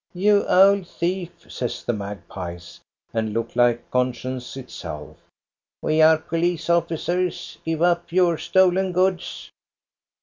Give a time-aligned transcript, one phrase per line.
[0.15, 2.79] "You old thief!" say the magpies,
[3.13, 5.15] and look like conscience itself."
[5.83, 7.59] We are police officers.
[7.63, 9.51] Give up your stolen goods